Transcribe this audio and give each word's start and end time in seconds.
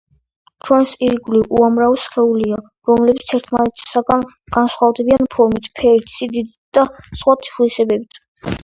ჩვენს 0.67 0.93
ირგვლივ 1.07 1.53
უამრავი 1.57 1.99
სხეულია, 2.05 2.57
რომლებიც 2.91 3.35
ერთმანეთისაგან 3.39 4.27
განსხვავდებიან 4.57 5.31
ფორმით, 5.37 5.71
ფერით, 5.83 6.15
სიდიდით 6.19 6.61
და 6.81 6.89
სხვა 7.23 7.39
თვისებებით. 7.47 8.23